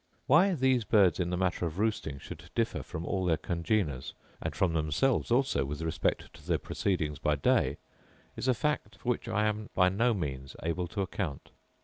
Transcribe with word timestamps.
Why 0.25 0.53
these 0.55 0.83
birds, 0.83 1.19
in 1.19 1.29
the 1.29 1.37
matter 1.37 1.67
of 1.67 1.77
roosting, 1.77 2.17
should 2.17 2.49
differ 2.55 2.81
from 2.81 3.05
all 3.05 3.23
their 3.23 3.37
congeners, 3.37 4.15
and 4.41 4.55
from 4.55 4.73
themselves 4.73 5.29
also 5.29 5.63
with 5.63 5.83
respect 5.83 6.33
to 6.33 6.43
their 6.47 6.57
proceedings 6.57 7.19
by 7.19 7.35
day, 7.35 7.77
is 8.35 8.47
a 8.47 8.55
fact 8.55 8.95
for 8.95 9.09
which 9.09 9.27
I 9.27 9.45
am 9.45 9.69
by 9.75 9.89
no 9.89 10.15
means 10.15 10.55
able 10.63 10.87
to 10.87 11.01
account. 11.01 11.51